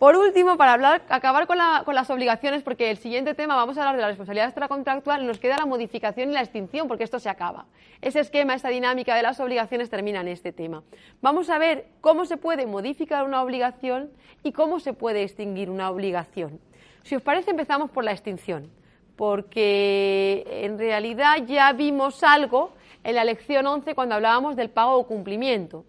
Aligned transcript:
Por 0.00 0.16
último, 0.16 0.56
para 0.56 1.02
acabar 1.10 1.46
con, 1.46 1.58
las 1.58 2.08
obligaciones, 2.08 2.62
porque 2.62 2.90
el 2.90 2.96
siguiente 2.96 3.34
tema 3.34 3.54
vamos 3.54 3.76
a 3.76 3.82
hablar 3.82 3.96
de 3.96 4.00
la 4.00 4.08
responsabilidad 4.08 4.46
extracontractual, 4.46 5.26
nos 5.26 5.38
queda 5.38 5.58
la 5.58 5.66
modificación 5.66 6.30
y 6.30 6.32
la 6.32 6.40
extinción, 6.40 6.88
porque 6.88 7.04
esto 7.04 7.18
se 7.18 7.28
acaba. 7.28 7.66
Ese 8.00 8.20
esquema, 8.20 8.54
esta 8.54 8.70
dinámica 8.70 9.14
de 9.14 9.20
las 9.22 9.38
obligaciones 9.40 9.90
termina 9.90 10.22
en 10.22 10.28
este 10.28 10.52
tema. 10.52 10.82
Vamos 11.20 11.50
a 11.50 11.58
ver 11.58 11.84
cómo 12.00 12.24
se 12.24 12.38
puede 12.38 12.66
modificar 12.66 13.26
una 13.26 13.42
obligación 13.42 14.10
y 14.42 14.52
cómo 14.52 14.80
se 14.80 14.94
puede 14.94 15.22
extinguir 15.22 15.68
una 15.68 15.90
obligación. 15.90 16.60
Si 17.02 17.14
os 17.14 17.20
parece, 17.20 17.50
empezamos 17.50 17.90
por 17.90 18.02
la 18.02 18.12
extinción, 18.12 18.70
porque 19.16 20.46
en 20.64 20.78
realidad 20.78 21.44
ya 21.46 21.70
vimos 21.74 22.24
algo 22.24 22.72
en 23.04 23.16
la 23.16 23.24
lección 23.24 23.66
11 23.66 23.94
cuando 23.94 24.14
hablábamos 24.14 24.56
del 24.56 24.70
pago 24.70 24.96
o 24.96 25.06
cumplimiento. 25.06 25.84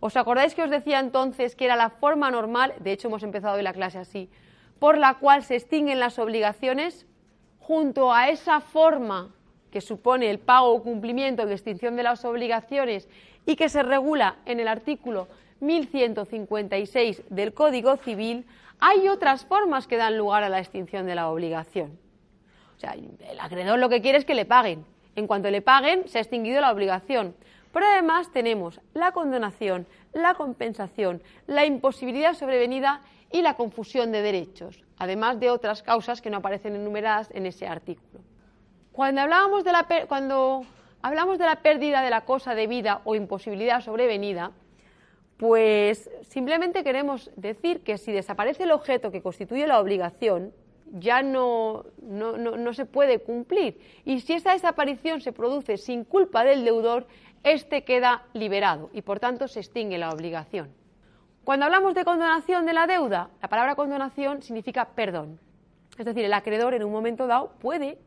¿Os 0.00 0.16
acordáis 0.16 0.54
que 0.54 0.62
os 0.62 0.70
decía 0.70 1.00
entonces 1.00 1.56
que 1.56 1.64
era 1.64 1.76
la 1.76 1.90
forma 1.90 2.30
normal, 2.30 2.74
de 2.80 2.92
hecho 2.92 3.08
hemos 3.08 3.22
empezado 3.22 3.56
hoy 3.56 3.62
la 3.62 3.72
clase 3.72 3.98
así, 3.98 4.28
por 4.78 4.98
la 4.98 5.14
cual 5.14 5.42
se 5.42 5.56
extinguen 5.56 6.00
las 6.00 6.18
obligaciones? 6.18 7.06
Junto 7.58 8.12
a 8.12 8.28
esa 8.28 8.60
forma 8.60 9.34
que 9.70 9.80
supone 9.80 10.30
el 10.30 10.38
pago 10.38 10.72
o 10.72 10.82
cumplimiento 10.82 11.46
de 11.46 11.54
extinción 11.54 11.96
de 11.96 12.02
las 12.02 12.24
obligaciones 12.24 13.08
y 13.44 13.56
que 13.56 13.68
se 13.68 13.82
regula 13.82 14.36
en 14.46 14.60
el 14.60 14.68
artículo 14.68 15.28
1156 15.60 17.22
del 17.30 17.54
Código 17.54 17.96
Civil, 17.96 18.46
hay 18.78 19.08
otras 19.08 19.44
formas 19.44 19.86
que 19.86 19.96
dan 19.96 20.18
lugar 20.18 20.42
a 20.44 20.48
la 20.48 20.58
extinción 20.58 21.06
de 21.06 21.14
la 21.14 21.28
obligación. 21.28 21.98
O 22.76 22.78
sea, 22.78 22.92
el 22.92 23.40
acreedor 23.40 23.78
lo 23.78 23.88
que 23.88 24.02
quiere 24.02 24.18
es 24.18 24.24
que 24.24 24.34
le 24.34 24.44
paguen. 24.44 24.84
En 25.14 25.26
cuanto 25.26 25.50
le 25.50 25.62
paguen, 25.62 26.06
se 26.08 26.18
ha 26.18 26.20
extinguido 26.20 26.60
la 26.60 26.70
obligación. 26.70 27.34
Pero 27.76 27.88
además 27.88 28.32
tenemos 28.32 28.80
la 28.94 29.12
condonación, 29.12 29.86
la 30.14 30.32
compensación, 30.32 31.22
la 31.46 31.66
imposibilidad 31.66 32.32
sobrevenida 32.32 33.02
y 33.30 33.42
la 33.42 33.52
confusión 33.52 34.12
de 34.12 34.22
derechos, 34.22 34.82
además 34.96 35.38
de 35.40 35.50
otras 35.50 35.82
causas 35.82 36.22
que 36.22 36.30
no 36.30 36.38
aparecen 36.38 36.74
enumeradas 36.74 37.28
en 37.34 37.44
ese 37.44 37.66
artículo. 37.68 38.24
Cuando, 38.92 39.20
hablábamos 39.20 39.62
de 39.62 39.72
la, 39.72 39.86
cuando 40.08 40.64
hablamos 41.02 41.36
de 41.36 41.44
la 41.44 41.56
pérdida 41.56 42.00
de 42.00 42.08
la 42.08 42.22
cosa 42.22 42.54
de 42.54 42.66
vida 42.66 43.02
o 43.04 43.14
imposibilidad 43.14 43.82
sobrevenida, 43.82 44.52
pues 45.36 46.08
simplemente 46.22 46.82
queremos 46.82 47.30
decir 47.36 47.82
que 47.82 47.98
si 47.98 48.10
desaparece 48.10 48.62
el 48.62 48.72
objeto 48.72 49.10
que 49.10 49.20
constituye 49.20 49.66
la 49.66 49.80
obligación, 49.80 50.54
ya 50.92 51.22
no, 51.22 51.84
no, 52.00 52.72
se 52.72 52.86
puede 52.86 53.18
cumplir. 53.18 53.78
Y 54.04 54.20
si 54.20 54.34
esa 54.34 54.52
desaparición 54.52 55.20
se 55.20 55.32
produce 55.32 55.76
sin 55.76 56.04
culpa 56.04 56.44
del 56.44 56.64
deudor, 56.64 57.06
éste 57.46 57.84
queda 57.84 58.24
liberado 58.32 58.90
y 58.92 59.02
por 59.02 59.20
tanto 59.20 59.46
se 59.46 59.60
extingue 59.60 59.98
la 59.98 60.10
obligación. 60.10 60.74
Cuando 61.44 61.64
hablamos 61.64 61.94
de 61.94 62.04
condonación 62.04 62.66
de 62.66 62.72
la 62.72 62.88
deuda, 62.88 63.30
la 63.40 63.48
palabra 63.48 63.76
condonación 63.76 64.42
significa 64.42 64.84
perdón. 64.96 65.38
Es 65.96 66.04
decir, 66.04 66.24
el 66.24 66.32
acreedor 66.34 66.74
en 66.74 66.82
un 66.82 66.90
momento 66.90 67.28
dado 67.28 67.52
puede 67.60 67.98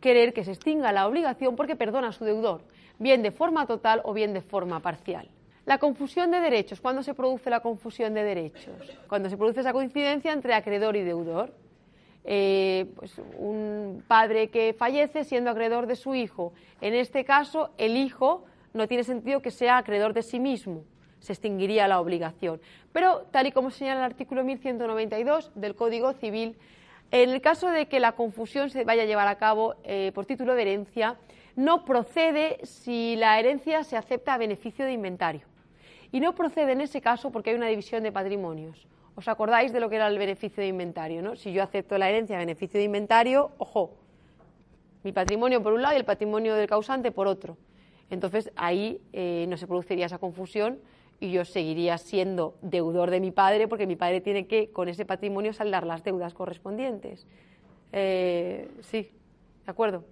querer 0.00 0.32
que 0.32 0.44
se 0.44 0.52
extinga 0.52 0.92
la 0.92 1.08
obligación 1.08 1.56
porque 1.56 1.74
perdona 1.74 2.08
a 2.08 2.12
su 2.12 2.24
deudor, 2.24 2.62
bien 2.98 3.22
de 3.22 3.32
forma 3.32 3.66
total 3.66 4.02
o 4.04 4.14
bien 4.14 4.32
de 4.32 4.40
forma 4.40 4.78
parcial. 4.78 5.28
La 5.66 5.78
confusión 5.78 6.30
de 6.30 6.40
derechos. 6.40 6.80
¿Cuándo 6.80 7.02
se 7.02 7.12
produce 7.12 7.50
la 7.50 7.60
confusión 7.60 8.14
de 8.14 8.22
derechos? 8.22 8.72
Cuando 9.08 9.28
se 9.28 9.36
produce 9.36 9.60
esa 9.60 9.72
coincidencia 9.72 10.32
entre 10.32 10.54
acreedor 10.54 10.96
y 10.96 11.02
deudor. 11.02 11.52
Eh, 12.22 12.86
pues 12.96 13.18
un 13.38 14.04
padre 14.06 14.48
que 14.48 14.74
fallece 14.74 15.24
siendo 15.24 15.50
acreedor 15.50 15.86
de 15.86 15.96
su 15.96 16.14
hijo. 16.14 16.52
En 16.80 16.94
este 16.94 17.24
caso, 17.24 17.70
el 17.78 17.96
hijo 17.96 18.44
no 18.72 18.88
tiene 18.88 19.04
sentido 19.04 19.42
que 19.42 19.50
sea 19.50 19.78
acreedor 19.78 20.12
de 20.12 20.22
sí 20.22 20.40
mismo, 20.40 20.84
se 21.20 21.32
extinguiría 21.32 21.88
la 21.88 22.00
obligación. 22.00 22.60
Pero, 22.92 23.26
tal 23.30 23.46
y 23.46 23.52
como 23.52 23.70
señala 23.70 24.00
el 24.00 24.06
artículo 24.06 24.44
1192 24.44 25.52
del 25.54 25.74
Código 25.74 26.12
Civil, 26.14 26.56
en 27.10 27.30
el 27.30 27.40
caso 27.40 27.68
de 27.68 27.86
que 27.86 28.00
la 28.00 28.12
confusión 28.12 28.70
se 28.70 28.84
vaya 28.84 29.02
a 29.02 29.06
llevar 29.06 29.28
a 29.28 29.36
cabo 29.36 29.74
eh, 29.84 30.12
por 30.14 30.26
título 30.26 30.54
de 30.54 30.62
herencia, 30.62 31.16
no 31.56 31.84
procede 31.84 32.58
si 32.64 33.16
la 33.16 33.38
herencia 33.38 33.84
se 33.84 33.96
acepta 33.96 34.34
a 34.34 34.38
beneficio 34.38 34.84
de 34.84 34.92
inventario. 34.92 35.42
Y 36.12 36.20
no 36.20 36.34
procede 36.34 36.72
en 36.72 36.80
ese 36.80 37.00
caso 37.00 37.30
porque 37.30 37.50
hay 37.50 37.56
una 37.56 37.66
división 37.66 38.02
de 38.02 38.12
patrimonios. 38.12 38.86
¿Os 39.14 39.28
acordáis 39.28 39.72
de 39.72 39.80
lo 39.80 39.90
que 39.90 39.96
era 39.96 40.06
el 40.06 40.18
beneficio 40.18 40.62
de 40.62 40.68
inventario? 40.68 41.20
¿no? 41.20 41.36
Si 41.36 41.52
yo 41.52 41.62
acepto 41.62 41.98
la 41.98 42.08
herencia 42.08 42.36
a 42.36 42.38
beneficio 42.38 42.78
de 42.78 42.84
inventario, 42.84 43.50
ojo, 43.58 43.90
mi 45.02 45.12
patrimonio 45.12 45.62
por 45.62 45.72
un 45.72 45.82
lado 45.82 45.94
y 45.94 45.98
el 45.98 46.04
patrimonio 46.04 46.54
del 46.54 46.68
causante 46.68 47.10
por 47.10 47.26
otro. 47.26 47.56
Entonces 48.10 48.50
ahí 48.56 49.00
eh, 49.12 49.46
no 49.48 49.56
se 49.56 49.66
produciría 49.66 50.06
esa 50.06 50.18
confusión 50.18 50.78
y 51.20 51.30
yo 51.30 51.44
seguiría 51.44 51.98
siendo 51.98 52.56
deudor 52.62 53.10
de 53.10 53.20
mi 53.20 53.30
padre 53.30 53.68
porque 53.68 53.86
mi 53.86 53.96
padre 53.96 54.20
tiene 54.20 54.46
que 54.46 54.70
con 54.70 54.88
ese 54.88 55.04
patrimonio 55.04 55.52
saldar 55.52 55.86
las 55.86 56.02
deudas 56.02 56.34
correspondientes. 56.34 57.26
Eh, 57.92 58.68
sí, 58.80 59.10
de 59.64 59.70
acuerdo. 59.70 60.04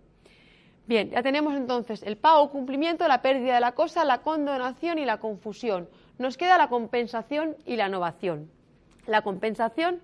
Bien, 0.86 1.10
ya 1.10 1.22
tenemos 1.22 1.54
entonces 1.54 2.02
el 2.02 2.16
pago, 2.16 2.50
cumplimiento, 2.50 3.06
la 3.08 3.20
pérdida 3.20 3.54
de 3.54 3.60
la 3.60 3.72
cosa, 3.72 4.04
la 4.04 4.22
condonación 4.22 4.98
y 4.98 5.04
la 5.04 5.18
confusión. 5.18 5.88
Nos 6.18 6.36
queda 6.36 6.56
la 6.56 6.68
compensación 6.68 7.56
y 7.66 7.76
la 7.76 7.88
innovación. 7.88 8.50
La 9.06 9.22
compensación 9.22 10.00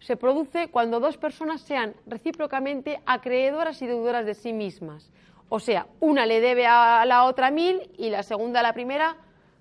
se 0.00 0.16
produce 0.16 0.68
cuando 0.68 1.00
dos 1.00 1.16
personas 1.16 1.60
sean 1.60 1.94
recíprocamente 2.06 3.00
acreedoras 3.06 3.80
y 3.82 3.86
deudoras 3.86 4.26
de 4.26 4.34
sí 4.34 4.52
mismas. 4.52 5.10
O 5.48 5.60
sea, 5.60 5.86
una 6.00 6.26
le 6.26 6.40
debe 6.40 6.66
a 6.66 7.04
la 7.06 7.24
otra 7.24 7.50
mil 7.50 7.90
y 7.96 8.10
la 8.10 8.22
segunda 8.22 8.60
a 8.60 8.62
la 8.62 8.72
primera, 8.72 9.16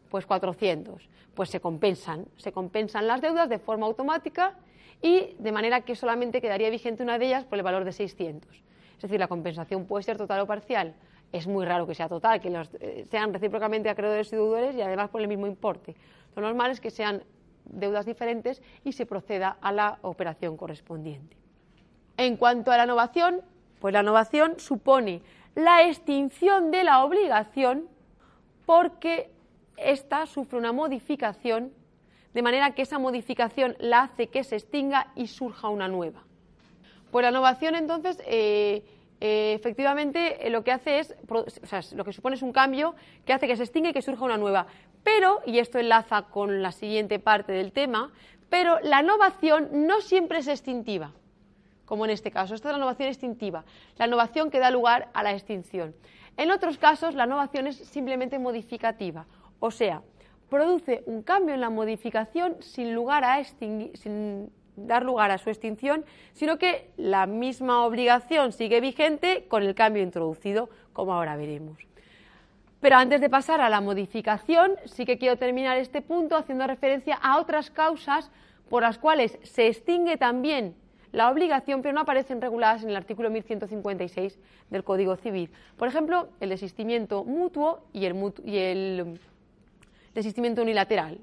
pues 0.10 0.26
400. 0.26 1.10
Pues 1.36 1.50
se 1.50 1.60
compensan, 1.60 2.26
se 2.38 2.52
compensan 2.52 3.08
las 3.08 3.22
deudas 3.22 3.50
de 3.50 3.60
forma 3.60 3.86
automática 3.86 4.54
y 5.02 5.36
de 5.38 5.52
manera 5.52 5.82
que 5.82 5.96
solamente 5.96 6.42
quedaría 6.42 6.70
vigente 6.70 7.04
una 7.04 7.20
de 7.20 7.28
ellas 7.28 7.44
por 7.46 7.58
el 7.58 7.64
valor 7.64 7.84
de 7.84 7.92
600. 7.92 8.50
Es 8.96 9.02
decir, 9.02 9.20
la 9.20 9.28
compensación 9.28 9.86
puede 9.86 10.04
ser 10.04 10.18
total 10.18 10.40
o 10.40 10.48
parcial. 10.48 10.96
Es 11.32 11.48
muy 11.48 11.66
raro 11.66 11.86
que 11.86 11.94
sea 11.94 12.08
total, 12.08 12.40
que 12.40 12.48
eh, 12.80 13.06
sean 13.12 13.34
recíprocamente 13.34 13.90
acreedores 13.90 14.32
y 14.32 14.36
deudores 14.38 14.76
y 14.76 14.82
además 14.82 15.10
por 15.10 15.22
el 15.22 15.28
mismo 15.28 15.48
importe. 15.48 15.96
Lo 16.36 16.42
normal 16.42 16.72
es 16.72 16.80
que 16.80 16.90
sean 16.90 17.24
deudas 17.66 18.06
diferentes 18.06 18.62
y 18.84 18.94
se 18.94 19.06
proceda 19.06 19.58
a 19.62 19.72
la 19.72 20.00
operación 20.02 20.56
correspondiente. 20.56 21.36
En 22.18 22.38
cuanto 22.38 22.72
a 22.72 22.78
la 22.78 22.86
innovación, 22.86 23.42
pues 23.80 23.94
la 23.94 24.02
innovación 24.02 24.56
supone 24.58 25.22
la 25.56 25.88
extinción 25.88 26.70
de 26.70 26.84
la 26.84 27.04
obligación 27.04 27.88
porque 28.66 29.32
ésta 29.78 30.26
sufre 30.26 30.58
una 30.58 30.74
modificación, 30.74 31.72
de 32.34 32.42
manera 32.42 32.72
que 32.72 32.82
esa 32.82 33.00
modificación 33.00 33.76
la 33.80 34.04
hace 34.04 34.28
que 34.28 34.44
se 34.44 34.58
extinga 34.58 35.12
y 35.16 35.28
surja 35.28 35.70
una 35.70 35.88
nueva. 35.88 36.24
Pues 37.12 37.24
la 37.24 37.30
innovación 37.30 37.76
entonces 37.76 38.22
eh, 38.26 38.84
eh, 39.22 39.54
efectivamente 39.54 40.46
eh, 40.46 40.50
lo 40.50 40.64
que 40.64 40.74
hace 40.74 41.00
es, 41.00 41.16
o 41.30 41.66
sea, 41.66 41.80
lo 41.94 42.04
que 42.04 42.12
supone 42.12 42.36
es 42.36 42.42
un 42.42 42.52
cambio 42.52 42.96
que 43.26 43.32
hace 43.32 43.48
que 43.48 43.56
se 43.56 43.64
extinga 43.64 43.90
y 43.90 43.94
que 43.94 44.02
surja 44.02 44.26
una 44.26 44.38
nueva. 44.38 44.68
Pero, 45.04 45.42
y 45.46 45.60
esto 45.60 45.80
enlaza 45.80 46.24
con 46.24 46.62
la 46.62 46.74
siguiente 46.74 47.20
parte 47.20 47.54
del 47.54 47.72
tema, 47.72 48.12
pero 48.50 48.80
la 48.82 49.02
innovación 49.02 49.70
no 49.88 50.02
siempre 50.02 50.40
es 50.40 50.48
extintiva 50.48 51.12
como 51.86 52.06
en 52.06 52.12
este 52.12 52.32
caso. 52.32 52.56
Esta 52.56 52.70
es 52.70 52.74
la 52.74 52.78
innovación 52.78 53.10
extintiva, 53.10 53.64
la 53.98 54.08
innovación 54.08 54.50
que 54.50 54.60
da 54.60 54.72
lugar 54.72 55.10
a 55.14 55.24
la 55.24 55.32
extinción. 55.32 55.96
En 56.38 56.52
otros 56.52 56.78
casos, 56.78 57.16
la 57.16 57.26
innovación 57.26 57.68
es 57.68 57.78
simplemente 57.78 58.40
modificativa, 58.40 59.26
o 59.60 59.72
sea, 59.72 60.02
produce 60.50 61.04
un 61.06 61.24
cambio 61.24 61.56
en 61.56 61.62
la 61.62 61.70
modificación 61.70 62.58
sin, 62.62 62.94
lugar 62.94 63.24
a 63.24 63.44
sin 63.44 64.52
dar 64.76 65.04
lugar 65.04 65.32
a 65.32 65.38
su 65.38 65.50
extinción, 65.50 66.06
sino 66.34 66.58
que 66.58 66.90
la 66.98 67.26
misma 67.26 67.86
obligación 67.86 68.52
sigue 68.52 68.82
vigente 68.82 69.46
con 69.48 69.64
el 69.64 69.76
cambio 69.76 70.04
introducido, 70.04 70.70
como 70.94 71.14
ahora 71.14 71.36
veremos. 71.36 71.78
Pero 72.80 72.98
antes 72.98 73.22
de 73.22 73.30
pasar 73.30 73.62
a 73.62 73.70
la 73.70 73.82
modificación, 73.82 74.74
sí 74.86 75.06
que 75.06 75.18
quiero 75.18 75.38
terminar 75.38 75.78
este 75.78 76.02
punto 76.02 76.36
haciendo 76.36 76.68
referencia 76.68 77.16
a 77.16 77.40
otras 77.40 77.72
causas 77.72 78.30
por 78.70 78.84
las 78.84 78.98
cuales 78.98 79.40
se 79.44 79.68
extingue 79.68 80.18
también 80.18 80.76
la 81.16 81.32
obligación, 81.32 81.82
pero 81.82 81.94
no 81.94 82.02
aparecen 82.02 82.42
reguladas 82.42 82.84
en 82.84 82.90
el 82.90 82.96
artículo 82.98 83.30
1156 83.30 84.38
del 84.70 84.84
Código 84.84 85.16
Civil. 85.16 85.50
Por 85.78 85.88
ejemplo, 85.88 86.28
el 86.42 86.50
desistimiento 86.50 87.24
mutuo 87.24 87.86
y 87.94 88.06
el, 88.06 88.34
y 88.44 88.58
el 88.58 89.20
desistimiento 90.14 90.62
unilateral. 90.62 91.18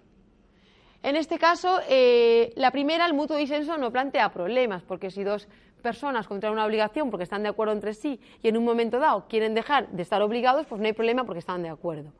En 1.02 1.14
este 1.16 1.38
caso, 1.38 1.80
eh, 1.90 2.54
la 2.56 2.70
primera, 2.70 3.04
el 3.04 3.12
mutuo 3.12 3.36
disenso, 3.36 3.76
no 3.76 3.90
plantea 3.90 4.32
problemas, 4.32 4.82
porque 4.82 5.10
si 5.10 5.24
dos 5.24 5.46
personas 5.82 6.26
contraen 6.26 6.54
una 6.54 6.64
obligación 6.64 7.10
porque 7.10 7.24
están 7.24 7.42
de 7.42 7.50
acuerdo 7.50 7.74
entre 7.74 7.92
sí 7.92 8.18
y 8.42 8.48
en 8.48 8.56
un 8.56 8.64
momento 8.64 8.98
dado 8.98 9.26
quieren 9.28 9.52
dejar 9.52 9.88
de 9.88 10.02
estar 10.02 10.22
obligados, 10.22 10.64
pues 10.66 10.80
no 10.80 10.86
hay 10.86 10.94
problema 10.94 11.24
porque 11.24 11.40
están 11.40 11.62
de 11.62 11.68
acuerdo. 11.68 12.12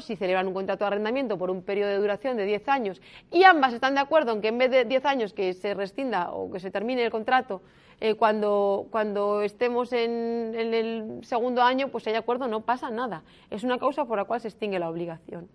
Si 0.00 0.16
celebran 0.16 0.46
un 0.46 0.54
contrato 0.54 0.84
de 0.84 0.88
arrendamiento 0.88 1.38
por 1.38 1.50
un 1.50 1.62
periodo 1.62 1.90
de 1.90 1.96
duración 1.96 2.36
de 2.36 2.44
10 2.44 2.68
años 2.68 3.00
y 3.30 3.44
ambas 3.44 3.72
están 3.72 3.94
de 3.94 4.00
acuerdo 4.00 4.32
en 4.32 4.40
que 4.40 4.48
en 4.48 4.58
vez 4.58 4.70
de 4.70 4.84
10 4.84 5.04
años 5.06 5.32
que 5.32 5.54
se 5.54 5.74
rescinda 5.74 6.30
o 6.30 6.50
que 6.50 6.60
se 6.60 6.70
termine 6.70 7.04
el 7.04 7.10
contrato, 7.10 7.62
eh, 8.00 8.14
cuando, 8.14 8.86
cuando 8.90 9.42
estemos 9.42 9.92
en, 9.92 10.54
en, 10.54 10.74
el 10.74 11.24
segundo 11.24 11.62
año, 11.62 11.88
pues 11.88 12.04
si 12.04 12.10
hay 12.10 12.16
acuerdo, 12.16 12.46
no 12.46 12.60
pasa 12.60 12.90
nada. 12.90 13.24
Es 13.50 13.64
una 13.64 13.78
causa 13.78 14.04
por 14.04 14.18
la 14.18 14.24
cual 14.24 14.40
se 14.40 14.48
extingue 14.48 14.78
la 14.78 14.88
obligación. 14.88 15.48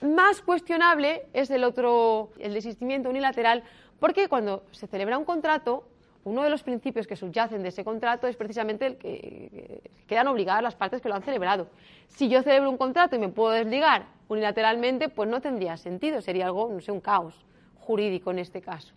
Más 0.00 0.42
cuestionable 0.42 1.26
es 1.32 1.50
el 1.50 1.62
otro, 1.64 2.30
el 2.38 2.54
desistimiento 2.54 3.08
unilateral, 3.08 3.62
porque 4.00 4.28
cuando 4.28 4.64
se 4.72 4.86
celebra 4.86 5.16
un 5.16 5.24
contrato, 5.24 5.84
uno 6.24 6.42
de 6.42 6.50
los 6.50 6.62
principios 6.62 7.06
que 7.06 7.16
subyacen 7.16 7.62
de 7.62 7.68
ese 7.68 7.84
contrato 7.84 8.26
es 8.26 8.36
precisamente 8.36 8.86
el 8.86 8.96
que, 8.96 9.82
quedan 10.06 10.26
obligadas 10.28 10.62
las 10.62 10.74
partes 10.74 11.00
que 11.00 11.08
lo 11.08 11.14
han 11.14 11.22
celebrado. 11.22 11.68
Si 12.08 12.28
yo 12.28 12.42
celebro 12.42 12.70
un 12.70 12.78
contrato 12.78 13.16
y 13.16 13.18
me 13.18 13.28
puedo 13.28 13.52
desligar 13.52 14.06
unilateralmente, 14.28 15.08
pues 15.08 15.28
no 15.28 15.40
tendría 15.40 15.76
sentido, 15.76 16.20
sería 16.22 16.46
algo, 16.46 16.70
no 16.72 16.80
sé, 16.80 16.92
un 16.92 17.00
caos 17.00 17.44
jurídico 17.78 18.30
en 18.30 18.38
este 18.38 18.62
caso. 18.62 18.94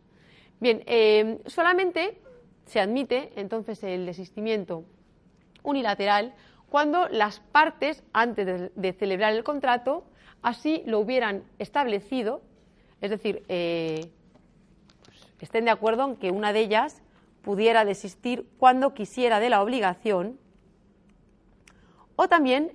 Bien, 0.59 0.83
eh, 0.85 1.39
solamente 1.45 2.19
se 2.65 2.79
admite 2.79 3.31
entonces 3.35 3.83
el 3.83 4.05
desistimiento 4.05 4.83
unilateral 5.63 6.33
cuando 6.69 7.07
las 7.09 7.39
partes, 7.39 8.03
antes 8.13 8.71
de, 8.75 8.93
celebrar 8.93 9.33
el 9.33 9.43
contrato, 9.43 10.03
así 10.41 10.83
lo 10.85 10.99
hubieran 10.99 11.43
establecido, 11.59 12.41
es 12.99 13.09
decir, 13.09 13.43
eh, 13.47 14.09
pues, 15.05 15.17
estén 15.39 15.65
de 15.65 15.71
acuerdo 15.71 16.05
en 16.05 16.15
que 16.17 16.31
una 16.31 16.51
de 16.51 16.59
ellas 16.59 17.01
pudiera 17.41 17.85
desistir 17.85 18.47
cuando 18.57 18.93
quisiera 18.93 19.39
de 19.39 19.49
la 19.49 19.61
obligación, 19.61 20.39
o 22.15 22.27
también 22.27 22.73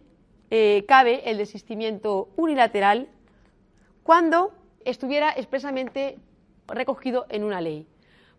eh, 0.50 0.84
cabe 0.86 1.30
el 1.30 1.38
desistimiento 1.38 2.28
unilateral 2.36 3.08
cuando 4.02 4.52
estuviera 4.84 5.30
expresamente 5.30 6.18
recogido 6.68 7.26
en 7.28 7.44
una 7.44 7.60
ley. 7.60 7.86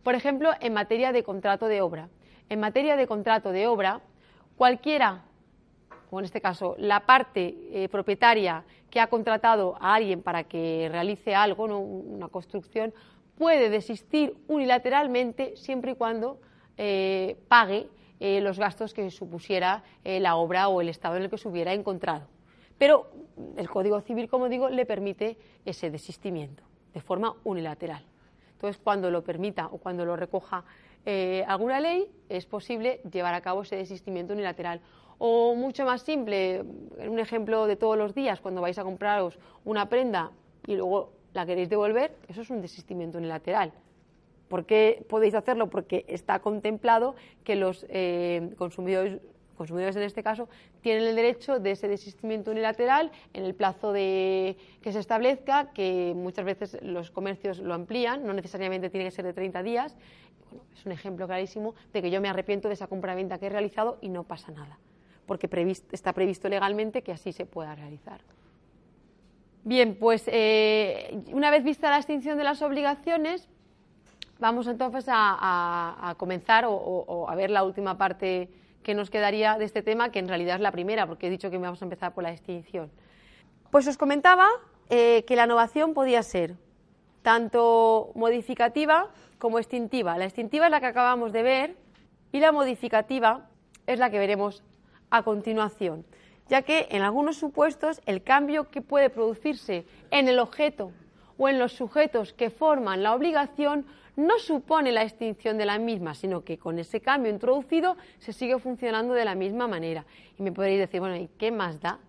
Por 0.04 0.16
ejemplo, 0.16 0.52
en 0.60 0.74
materia 0.74 1.12
de 1.12 1.24
contrato 1.24 1.68
de 1.68 1.82
obra. 1.82 2.10
En 2.50 2.60
materia 2.60 2.96
de 2.96 3.08
contrato 3.08 3.52
de 3.52 3.68
obra, 3.68 4.02
cualquiera, 4.58 5.24
o 6.12 6.20
en 6.20 6.26
este 6.26 6.42
caso 6.42 6.76
la 6.78 7.06
parte 7.06 7.56
eh, 7.72 7.90
propietaria 7.90 8.64
que 8.90 9.00
ha 9.00 9.08
contratado 9.08 9.76
a 9.80 9.96
alguien 9.96 10.22
para 10.22 10.44
que 10.44 10.88
realice 10.92 11.34
algo, 11.34 11.64
una 11.64 12.28
construcción, 12.28 12.94
puede 13.38 13.70
desistir 13.70 14.36
unilateralmente 14.48 15.56
siempre 15.56 15.92
y 15.92 15.96
cuando 15.96 16.40
eh, 16.78 17.38
pague 17.48 17.88
eh, 18.20 18.42
los 18.42 18.58
gastos 18.58 18.94
que 18.94 19.10
supusiera 19.12 19.84
eh, 20.04 20.20
la 20.20 20.36
obra 20.36 20.68
o 20.70 20.82
el 20.82 20.90
estado 20.90 21.18
en 21.18 21.24
el 21.24 21.30
que 21.30 21.38
se 21.38 21.48
hubiera 21.48 21.74
encontrado. 21.74 22.28
Pero 22.78 23.12
el 23.58 23.70
Código 23.70 24.00
Civil, 24.02 24.30
como 24.30 24.50
digo, 24.50 24.70
le 24.70 24.86
permite 24.86 25.38
ese 25.66 25.90
desistimiento 25.90 26.64
de 26.94 27.02
forma 27.02 27.36
unilateral. 27.44 28.04
Entonces, 28.54 28.82
cuando 28.82 29.12
lo 29.12 29.24
permita 29.24 29.68
o 29.68 29.78
cuando 29.78 30.06
lo 30.06 30.16
recoja 30.16 30.64
alguna 31.48 31.82
ley, 31.82 32.10
es 32.30 32.46
posible 32.46 33.02
llevar 33.12 33.34
a 33.34 33.42
cabo 33.42 33.64
ese 33.64 33.76
desistimiento 33.76 34.34
unilateral. 34.34 34.80
O 35.18 35.54
mucho 35.54 35.86
más 35.86 36.02
simple, 36.02 36.64
un 36.98 37.20
ejemplo 37.20 37.68
de 37.68 37.76
todos 37.76 37.98
los 37.98 38.16
días, 38.16 38.40
cuando 38.40 38.62
vais 38.62 38.78
a 38.80 38.84
compraros 38.84 39.38
una 39.66 39.90
prenda 39.90 40.32
y 40.66 40.76
luego 40.76 41.12
la 41.34 41.46
queréis 41.46 41.70
devolver, 41.70 42.16
eso 42.28 42.42
es 42.42 42.50
un 42.50 42.62
desistimiento 42.62 43.18
unilateral. 43.18 43.74
¿Por 44.48 44.66
qué 44.66 45.06
podéis 45.10 45.34
hacerlo? 45.34 45.70
Porque 45.70 46.06
está 46.08 46.40
contemplado 46.40 47.16
que 47.44 47.56
los 47.56 47.86
eh, 47.90 48.54
consumidores, 48.58 49.20
consumidores 49.56 49.96
en 49.96 50.04
este 50.04 50.24
caso 50.24 50.50
tienen 50.82 51.04
el 51.06 51.16
derecho 51.16 51.60
de 51.60 51.72
ese 51.72 51.88
desistimiento 51.88 52.52
unilateral 52.52 53.12
en 53.34 53.46
el 53.46 53.56
plazo 53.56 53.92
de, 53.94 54.58
que 54.82 54.92
se 54.92 55.00
establezca, 55.00 55.72
que 55.74 56.14
muchas 56.16 56.46
veces 56.46 56.78
los 56.82 57.12
comercios 57.12 57.60
lo 57.60 57.74
amplían, 57.74 58.26
no 58.26 58.34
necesariamente 58.34 58.90
tiene 58.90 59.06
que 59.06 59.12
ser 59.12 59.26
de 59.26 59.34
30 59.34 59.64
días. 59.64 59.96
es 60.76 60.86
un 60.86 60.92
ejemplo 60.92 61.26
clarísimo 61.26 61.74
de 61.94 62.02
que 62.02 62.12
yo 62.12 62.22
me 62.22 62.30
arrepiento 62.30 62.68
de 62.68 62.76
esa 62.76 62.88
compra-venta 62.88 63.40
que 63.40 63.48
he 63.48 63.50
realizado 63.50 63.98
y 64.02 64.10
no 64.10 64.24
pasa 64.24 64.52
nada, 64.52 64.78
porque 65.26 65.50
está 65.92 66.14
previsto 66.14 66.50
legalmente 66.50 67.02
que 67.02 67.12
así 67.12 67.32
se 67.32 67.46
pueda 67.46 67.74
realizar. 67.76 68.22
Bien, 69.66 69.96
pues 69.96 70.24
eh, 70.28 71.24
una 71.32 71.50
vez 71.50 71.64
vista 71.64 71.90
la 71.90 71.96
extinción 71.96 72.38
de 72.38 72.44
las 72.44 72.62
obligaciones, 72.62 73.48
vamos 74.38 74.68
entonces 74.68 75.06
a, 75.08 76.16
comenzar 76.18 76.66
o, 76.68 77.26
a 77.30 77.36
ver 77.36 77.50
la 77.50 77.64
última 77.64 77.98
parte 77.98 78.50
que 78.84 78.94
nos 78.94 79.10
quedaría 79.10 79.58
de 79.58 79.64
este 79.64 79.82
tema, 79.82 80.12
que 80.12 80.20
en 80.20 80.28
realidad 80.28 80.56
es 80.56 80.62
la 80.62 80.74
primera, 80.74 81.08
porque 81.08 81.28
he 81.28 81.30
dicho 81.30 81.50
que 81.50 81.58
vamos 81.58 81.82
a 81.82 81.86
empezar 81.86 82.14
por 82.14 82.24
la 82.24 82.32
extinción. 82.32 82.92
Pues 83.72 83.88
os 83.88 83.98
comentaba 83.98 84.48
eh, 84.90 85.24
que 85.26 85.38
la 85.38 85.46
innovación 85.46 85.94
podía 85.94 86.24
ser 86.24 86.58
tanto 87.22 88.12
modificativa 88.16 89.12
como 89.40 89.60
extintiva. 89.60 90.18
La 90.18 90.26
extintiva 90.26 90.66
es 90.66 90.72
la 90.72 90.82
que 90.82 90.88
acabamos 90.88 91.32
de 91.32 91.42
ver 91.42 91.78
y 92.34 92.42
la 92.42 92.52
modificativa 92.52 93.48
es 93.88 93.98
la 93.98 94.10
que 94.10 94.20
veremos 94.20 94.62
a 95.10 95.24
continuación 95.24 96.06
ya 96.50 96.62
que 96.62 96.88
en 96.92 97.02
algunos 97.02 97.38
supuestos 97.38 98.02
el 98.06 98.24
cambio 98.24 98.70
que 98.70 98.82
puede 98.82 99.10
producirse 99.10 99.86
en 100.12 100.28
el 100.28 100.40
objeto 100.40 100.92
o 101.38 101.50
en 101.50 101.60
los 101.60 101.74
sujetos 101.74 102.34
que 102.34 102.50
forman 102.50 103.04
la 103.04 103.14
obligación 103.14 103.86
no 104.16 104.38
supone 104.38 104.92
la 104.92 105.04
extinción 105.04 105.58
de 105.58 105.66
la 105.66 105.80
misma, 105.80 106.14
sino 106.14 106.44
que 106.44 106.58
con 106.58 106.78
ese 106.78 107.02
cambio 107.02 107.32
introducido 107.32 107.98
se 108.20 108.34
sigue 108.34 108.60
funcionando 108.60 109.14
de 109.14 109.26
la 109.26 109.36
misma 109.36 109.68
manera. 109.68 110.06
Y 110.38 110.44
me 110.44 110.52
podréis 110.52 110.80
decir, 110.80 111.00
bueno, 111.00 111.16
¿y 111.16 111.30
qué 111.38 111.52
más 111.52 111.82
da 111.82 112.00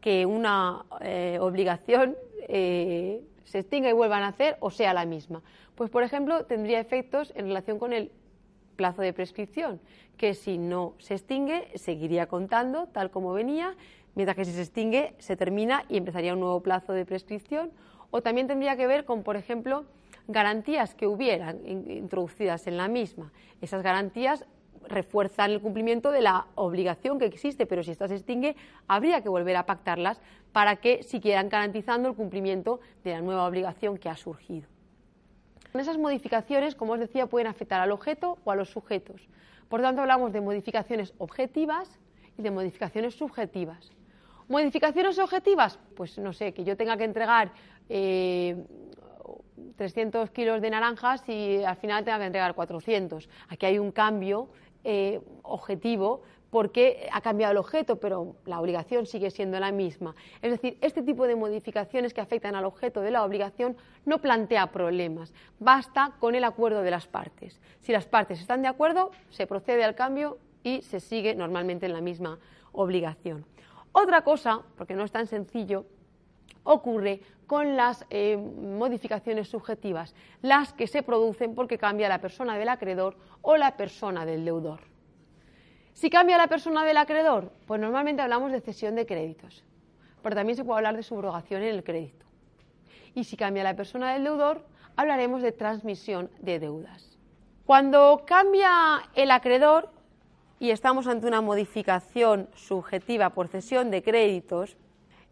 que 0.00 0.26
una 0.26 0.84
eh, 1.00 1.38
obligación 1.40 2.16
eh, 2.48 3.22
se 3.44 3.60
extinga 3.60 3.88
y 3.88 3.92
vuelva 3.92 4.16
a 4.16 4.20
nacer 4.20 4.56
o 4.60 4.70
sea 4.70 4.92
la 4.92 5.04
misma? 5.04 5.42
Pues, 5.76 5.90
por 5.90 6.02
ejemplo, 6.02 6.44
tendría 6.46 6.80
efectos 6.80 7.32
en 7.36 7.46
relación 7.46 7.78
con 7.78 7.92
el 7.92 8.10
plazo 8.82 9.02
de 9.02 9.12
prescripción, 9.12 9.80
que 10.16 10.34
si 10.34 10.58
no 10.58 10.94
se 10.98 11.14
extingue 11.14 11.68
seguiría 11.76 12.26
contando 12.26 12.88
tal 12.88 13.12
como 13.12 13.32
venía, 13.32 13.76
mientras 14.16 14.36
que 14.36 14.44
si 14.44 14.50
se 14.50 14.62
extingue 14.62 15.14
se 15.18 15.36
termina 15.36 15.84
y 15.88 15.98
empezaría 15.98 16.34
un 16.34 16.40
nuevo 16.40 16.60
plazo 16.64 16.92
de 16.92 17.06
prescripción. 17.06 17.70
O 18.10 18.22
también 18.22 18.48
tendría 18.48 18.76
que 18.76 18.88
ver 18.88 19.04
con, 19.04 19.22
por 19.22 19.36
ejemplo, 19.36 19.84
garantías 20.26 20.96
que 20.96 21.06
hubieran 21.06 21.64
introducidas 21.64 22.66
en 22.66 22.76
la 22.76 22.88
misma. 22.88 23.30
Esas 23.60 23.84
garantías 23.84 24.44
refuerzan 24.88 25.52
el 25.52 25.60
cumplimiento 25.60 26.10
de 26.10 26.22
la 26.22 26.46
obligación 26.56 27.20
que 27.20 27.26
existe, 27.26 27.64
pero 27.66 27.84
si 27.84 27.92
esta 27.92 28.08
se 28.08 28.16
extingue, 28.16 28.56
habría 28.88 29.22
que 29.22 29.28
volver 29.28 29.56
a 29.56 29.64
pactarlas 29.64 30.20
para 30.50 30.74
que 30.74 31.04
siguieran 31.04 31.48
garantizando 31.48 32.08
el 32.08 32.16
cumplimiento 32.16 32.80
de 33.04 33.12
la 33.12 33.20
nueva 33.20 33.46
obligación 33.46 33.96
que 33.96 34.08
ha 34.08 34.16
surgido. 34.16 34.71
Esas 35.80 35.98
modificaciones, 35.98 36.74
como 36.74 36.92
os 36.92 37.00
decía, 37.00 37.26
pueden 37.26 37.46
afectar 37.46 37.80
al 37.80 37.92
objeto 37.92 38.38
o 38.44 38.50
a 38.50 38.56
los 38.56 38.70
sujetos. 38.70 39.28
Por 39.68 39.80
tanto, 39.80 40.02
hablamos 40.02 40.32
de 40.32 40.40
modificaciones 40.40 41.14
objetivas 41.18 41.98
y 42.36 42.42
de 42.42 42.50
modificaciones 42.50 43.14
subjetivas. 43.14 43.90
Modificaciones 44.48 45.18
objetivas, 45.18 45.78
pues 45.96 46.18
no 46.18 46.32
sé, 46.32 46.52
que 46.52 46.64
yo 46.64 46.76
tenga 46.76 46.96
que 46.96 47.04
entregar 47.04 47.52
300 47.88 47.88
eh, 50.28 50.32
kilos 50.32 50.60
de 50.60 50.70
naranjas 50.70 51.26
y 51.28 51.64
al 51.64 51.76
final 51.76 52.04
tenga 52.04 52.18
que 52.18 52.26
entregar 52.26 52.54
400. 52.54 53.28
Aquí 53.48 53.66
hay 53.66 53.78
un 53.78 53.92
cambio 53.92 54.48
eh, 54.84 55.20
objetivo 55.42 56.22
porque 56.52 57.08
ha 57.10 57.22
cambiado 57.22 57.52
el 57.52 57.56
objeto, 57.56 57.96
pero 57.96 58.36
la 58.44 58.60
obligación 58.60 59.06
sigue 59.06 59.30
siendo 59.30 59.58
la 59.58 59.72
misma. 59.72 60.14
Es 60.42 60.50
decir, 60.50 60.76
este 60.82 61.02
tipo 61.02 61.26
de 61.26 61.34
modificaciones 61.34 62.12
que 62.12 62.20
afectan 62.20 62.54
al 62.54 62.66
objeto 62.66 63.00
de 63.00 63.10
la 63.10 63.24
obligación 63.24 63.74
no 64.04 64.18
plantea 64.18 64.70
problemas, 64.70 65.32
basta 65.58 66.12
con 66.20 66.34
el 66.34 66.44
acuerdo 66.44 66.82
de 66.82 66.90
las 66.90 67.06
partes. 67.06 67.58
Si 67.80 67.90
las 67.90 68.04
partes 68.04 68.38
están 68.38 68.60
de 68.60 68.68
acuerdo, 68.68 69.12
se 69.30 69.46
procede 69.46 69.82
al 69.82 69.94
cambio 69.94 70.36
y 70.62 70.82
se 70.82 71.00
sigue 71.00 71.34
normalmente 71.34 71.86
en 71.86 71.94
la 71.94 72.02
misma 72.02 72.38
obligación. 72.72 73.46
Otra 73.92 74.22
cosa, 74.22 74.60
porque 74.76 74.94
no 74.94 75.04
es 75.04 75.10
tan 75.10 75.26
sencillo, 75.26 75.86
ocurre 76.64 77.22
con 77.46 77.78
las 77.78 78.04
eh, 78.10 78.36
modificaciones 78.36 79.48
subjetivas, 79.48 80.14
las 80.42 80.74
que 80.74 80.86
se 80.86 81.02
producen 81.02 81.54
porque 81.54 81.78
cambia 81.78 82.10
la 82.10 82.20
persona 82.20 82.58
del 82.58 82.68
acreedor 82.68 83.16
o 83.40 83.56
la 83.56 83.74
persona 83.78 84.26
del 84.26 84.44
deudor. 84.44 84.91
Si 85.94 86.10
cambia 86.10 86.38
la 86.38 86.48
persona 86.48 86.84
del 86.84 86.96
acreedor, 86.96 87.52
pues 87.66 87.80
normalmente 87.80 88.22
hablamos 88.22 88.52
de 88.52 88.60
cesión 88.60 88.94
de 88.94 89.06
créditos, 89.06 89.62
pero 90.22 90.34
también 90.34 90.56
se 90.56 90.64
puede 90.64 90.78
hablar 90.78 90.96
de 90.96 91.02
subrogación 91.02 91.62
en 91.62 91.74
el 91.74 91.84
crédito. 91.84 92.26
Y 93.14 93.24
si 93.24 93.36
cambia 93.36 93.62
la 93.62 93.76
persona 93.76 94.12
del 94.12 94.24
deudor, 94.24 94.64
hablaremos 94.96 95.42
de 95.42 95.52
transmisión 95.52 96.30
de 96.40 96.58
deudas. 96.58 97.18
Cuando 97.66 98.24
cambia 98.26 99.02
el 99.14 99.30
acreedor 99.30 99.90
y 100.58 100.70
estamos 100.70 101.06
ante 101.06 101.26
una 101.26 101.40
modificación 101.40 102.48
subjetiva 102.54 103.30
por 103.30 103.48
cesión 103.48 103.90
de 103.90 104.02
créditos, 104.02 104.76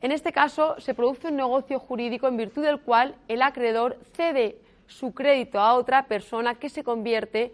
en 0.00 0.12
este 0.12 0.32
caso 0.32 0.80
se 0.80 0.94
produce 0.94 1.28
un 1.28 1.36
negocio 1.36 1.78
jurídico 1.78 2.28
en 2.28 2.36
virtud 2.36 2.62
del 2.62 2.80
cual 2.80 3.16
el 3.28 3.42
acreedor 3.42 3.98
cede 4.14 4.58
su 4.86 5.12
crédito 5.12 5.60
a 5.60 5.74
otra 5.74 6.06
persona 6.06 6.54
que 6.54 6.68
se 6.68 6.84
convierte 6.84 7.52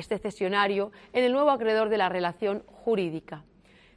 este 0.00 0.18
cesionario 0.18 0.90
en 1.12 1.24
el 1.24 1.32
nuevo 1.32 1.50
acreedor 1.50 1.88
de 1.88 1.98
la 1.98 2.08
relación 2.08 2.62
jurídica. 2.66 3.44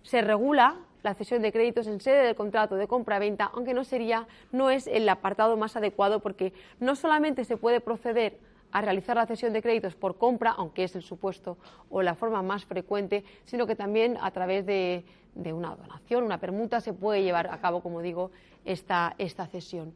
Se 0.04 0.22
regula 0.22 0.78
la 1.04 1.14
cesión 1.16 1.42
de 1.42 1.52
créditos 1.52 1.88
en 1.88 2.00
sede 2.00 2.24
del 2.24 2.36
contrato 2.36 2.76
de 2.76 2.88
compra-venta, 2.88 3.52
aunque 3.54 3.74
no 3.74 3.84
sería, 3.84 4.28
no 4.52 4.70
es 4.70 4.88
el 4.88 5.08
apartado 5.10 5.58
más 5.58 5.76
adecuado 5.76 6.22
porque 6.22 6.54
no 6.80 6.96
solamente 6.96 7.44
se 7.44 7.58
puede 7.58 7.82
proceder 7.82 8.40
a 8.72 8.82
realizar 8.82 9.16
la 9.16 9.28
cesión 9.28 9.54
de 9.54 9.62
créditos 9.62 9.96
por 9.96 10.18
compra, 10.18 10.52
aunque 10.52 10.84
es 10.84 10.96
el 10.96 11.04
supuesto 11.04 11.58
o 11.90 12.02
la 12.02 12.16
forma 12.16 12.42
más 12.42 12.66
frecuente, 12.66 13.24
sino 13.46 13.68
que 13.68 13.76
también 13.76 14.18
a 14.20 14.32
través 14.32 14.66
de, 14.66 15.04
una 15.36 15.76
donación, 15.76 16.24
una 16.24 16.40
permuta, 16.40 16.82
se 16.82 16.94
puede 16.94 17.22
llevar 17.22 17.48
a 17.48 17.60
cabo, 17.60 17.82
como 17.82 18.02
digo, 18.02 18.32
esta, 18.66 19.14
esta 19.20 19.46
cesión. 19.46 19.94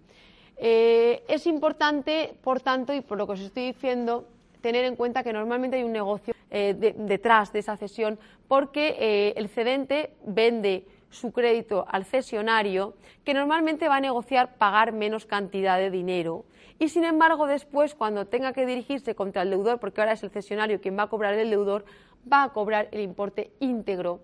Eh, 0.58 1.24
es 1.28 1.48
importante, 1.48 2.36
por 2.44 2.60
tanto, 2.60 2.94
y 2.94 3.02
por 3.02 3.18
lo 3.18 3.26
que 3.26 3.34
os 3.34 3.42
estoy 3.42 3.68
diciendo, 3.68 4.28
tener 4.62 4.86
en 4.86 4.96
cuenta 4.96 5.24
que 5.24 5.34
normalmente 5.34 5.78
hay 5.78 5.84
un 5.84 5.92
negocio 5.92 6.34
eh, 6.50 6.74
detrás 6.98 7.52
de 7.52 7.60
esa 7.60 7.78
cesión 7.78 8.20
porque 8.48 8.96
eh, 9.00 9.34
el 9.36 9.50
cedente 9.50 10.12
vende 10.26 10.86
su 11.10 11.32
crédito 11.32 11.86
al 11.88 12.06
cesionario, 12.06 12.96
que 13.24 13.34
normalmente 13.34 13.88
va 13.88 13.98
a 13.98 14.02
negociar 14.02 14.58
pagar 14.58 14.92
menos 14.92 15.26
cantidad 15.26 15.78
de 15.78 15.90
dinero. 15.90 16.46
Y 16.80 16.90
sin 16.90 17.04
embargo, 17.04 17.48
después, 17.48 17.96
cuando 17.96 18.28
tenga 18.28 18.54
que 18.54 18.66
dirigirse 18.66 19.16
contra 19.16 19.42
el 19.42 19.50
deudor, 19.50 19.80
porque 19.80 20.02
ahora 20.02 20.14
es 20.14 20.24
el 20.24 20.30
cesionario 20.30 20.80
quien 20.80 20.98
va 20.98 21.04
a 21.04 21.08
cobrar 21.08 21.34
el 21.34 21.50
deudor, 21.50 21.86
va 22.32 22.44
a 22.44 22.50
cobrar 22.50 22.88
el 22.92 23.02
importe 23.02 23.52
íntegro 23.60 24.20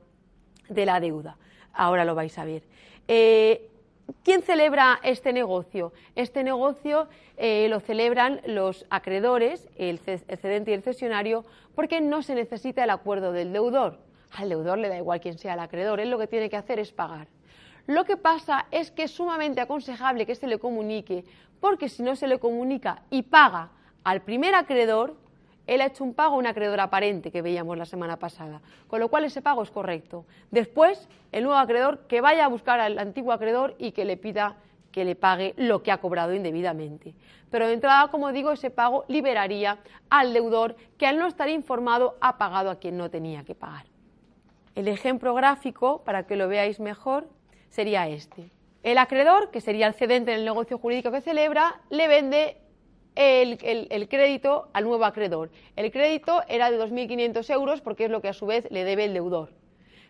de 0.70 0.86
la 0.86 1.00
deuda. 1.00 1.38
Ahora 1.74 2.06
lo 2.06 2.16
vais 2.16 2.38
a 2.38 2.46
ver. 2.46 2.64
Eh, 3.08 3.70
¿Quién 4.24 4.42
celebra 4.42 5.00
este 5.04 5.32
negocio? 5.32 5.94
Este 6.16 6.44
negocio 6.44 7.08
eh, 7.38 7.68
lo 7.70 7.80
celebran 7.80 8.42
los 8.46 8.86
acreedores, 8.90 9.70
el 9.78 10.00
cedente 10.00 10.72
y 10.72 10.74
el 10.74 10.84
cesionario, 10.84 11.46
porque 11.76 12.02
no 12.02 12.22
se 12.22 12.36
necesita 12.36 12.84
el 12.84 12.90
acuerdo 12.90 13.32
del 13.32 13.54
deudor. 13.54 14.00
Al 14.32 14.50
deudor 14.50 14.78
le 14.78 14.90
da 14.90 14.98
igual 14.98 15.22
quién 15.22 15.38
sea 15.38 15.54
el 15.54 15.60
acreedor, 15.60 16.00
él 16.00 16.10
lo 16.10 16.18
que 16.18 16.28
tiene 16.28 16.50
que 16.50 16.58
hacer 16.58 16.80
es 16.80 16.92
pagar. 16.92 17.28
Lo 17.86 18.06
que 18.06 18.18
pasa 18.18 18.66
es 18.72 18.92
que 18.92 19.04
es 19.04 19.12
sumamente 19.12 19.62
aconsejable 19.62 20.26
que 20.26 20.36
se 20.36 20.48
le 20.48 20.58
comunique, 20.58 21.26
porque 21.60 21.90
si 21.90 22.04
no 22.04 22.16
se 22.16 22.28
le 22.28 22.40
comunica 22.40 23.04
y 23.10 23.24
paga 23.24 23.72
al 24.04 24.22
primer 24.22 24.56
acreedor, 24.56 25.16
él 25.68 25.82
ha 25.82 25.86
hecho 25.86 26.04
un 26.04 26.14
pago 26.14 26.36
a 26.36 26.38
un 26.38 26.48
acreedor 26.48 26.80
aparente 26.80 27.32
que 27.32 27.42
veíamos 27.42 27.78
la 27.78 27.86
semana 27.86 28.18
pasada, 28.18 28.62
con 28.88 29.00
lo 29.00 29.10
cual 29.10 29.26
ese 29.26 29.42
pago 29.42 29.64
es 29.64 29.72
correcto. 29.72 30.26
Después, 30.52 31.08
el 31.32 31.44
nuevo 31.44 31.58
acreedor 31.58 32.00
que 32.08 32.22
vaya 32.22 32.46
a 32.46 32.50
buscar 32.50 32.80
al 32.80 33.00
antiguo 33.00 33.32
acreedor 33.32 33.76
y 33.78 33.92
que 33.92 34.06
le 34.06 34.18
pida 34.18 34.58
que 34.92 35.04
le 35.04 35.16
pague 35.16 35.54
lo 35.58 35.82
que 35.82 35.92
ha 35.92 35.98
cobrado 35.98 36.34
indebidamente. 36.34 37.16
Pero 37.50 37.68
de 37.68 37.74
entrada, 37.74 38.10
como 38.10 38.32
digo, 38.32 38.52
ese 38.52 38.70
pago 38.70 39.06
liberaría 39.08 39.80
al 40.10 40.34
deudor 40.34 40.76
que 40.98 41.08
al 41.08 41.18
no 41.18 41.28
estar 41.28 41.50
informado 41.50 42.16
ha 42.22 42.38
pagado 42.38 42.70
a 42.70 42.76
quien 42.76 42.98
no 42.98 43.10
tenía 43.10 43.44
que 43.44 43.56
pagar. 43.56 43.86
El 44.76 44.88
ejemplo 44.88 45.34
gráfico, 45.34 46.04
para 46.04 46.26
que 46.26 46.36
lo 46.36 46.48
veáis 46.48 46.80
mejor, 46.80 47.28
sería 47.70 48.08
este. 48.08 48.50
El 48.84 48.98
acreedor, 48.98 49.50
que 49.50 49.62
sería 49.62 49.88
el 49.88 49.94
cedente 49.94 50.34
en 50.34 50.40
el 50.40 50.46
negocio 50.46 50.78
jurídico 50.78 51.12
que 51.12 51.22
celebra, 51.22 51.82
le 51.90 52.08
vende 52.08 52.58
el, 53.16 54.08
crédito 54.10 54.70
al 54.74 54.84
nuevo 54.86 55.06
acreedor. 55.06 55.50
El 55.76 55.92
crédito 55.92 56.42
era 56.48 56.72
de 56.72 56.80
2.500 56.80 57.50
euros 57.54 57.82
porque 57.82 58.06
es 58.06 58.12
lo 58.12 58.22
que 58.22 58.30
a 58.30 58.34
su 58.34 58.46
vez 58.46 58.68
le 58.72 58.84
debe 58.84 59.06
el 59.06 59.14
deudor. 59.14 59.50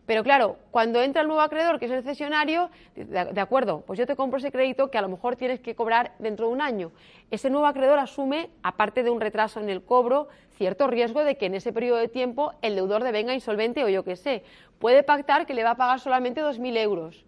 Pero 0.05 0.23
claro, 0.23 0.57
cuando 0.71 1.01
entra 1.01 1.21
el 1.21 1.27
nuevo 1.27 1.41
acreedor, 1.41 1.79
que 1.79 1.85
es 1.85 1.91
el 1.91 2.03
cesionario, 2.03 2.69
de, 2.95 3.39
acuerdo, 3.39 3.83
pues 3.87 3.97
yo 3.97 4.05
te 4.05 4.17
compro 4.17 4.37
ese 4.37 4.51
crédito 4.51 4.91
que 4.91 4.97
a 4.97 5.01
lo 5.01 5.07
mejor 5.07 5.37
tienes 5.37 5.61
que 5.61 5.75
cobrar 5.75 6.11
dentro 6.19 6.47
de 6.47 6.53
un 6.53 6.61
año. 6.61 6.91
Ese 7.31 7.49
nuevo 7.49 7.67
acreedor 7.67 7.99
asume, 7.99 8.49
aparte 8.63 9.03
de 9.03 9.09
un 9.09 9.21
retraso 9.21 9.61
en 9.61 9.69
el 9.69 9.81
cobro, 9.81 10.27
cierto 10.57 10.87
riesgo 10.87 11.23
de 11.23 11.37
que 11.37 11.45
en 11.45 11.55
ese 11.55 11.71
periodo 11.71 11.99
de 11.99 12.09
tiempo 12.09 12.53
el 12.61 12.75
deudor 12.75 13.03
devenga 13.03 13.33
insolvente 13.33 13.83
o 13.85 13.89
yo 13.89 14.03
qué 14.03 14.17
sé. 14.17 14.43
Puede 14.77 15.03
pactar 15.03 15.45
que 15.45 15.53
le 15.53 15.63
va 15.63 15.71
a 15.71 15.77
pagar 15.77 16.01
solamente 16.01 16.41
2.000 16.41 16.77
euros. 16.79 17.25